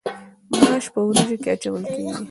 ماش 0.61 0.85
په 0.93 0.99
وریجو 1.07 1.35
کې 1.43 1.49
اچول 1.55 1.83
کیږي. 1.93 2.11